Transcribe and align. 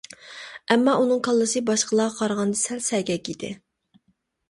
ئەمما 0.75 0.95
ئۇنىڭ 1.01 1.19
كاللىسى 1.27 1.63
باشقىلارغا 1.69 2.19
قارىغاندا 2.25 2.61
سەل 2.65 2.85
سەگەك 2.91 3.33
ئىدى. 3.37 3.55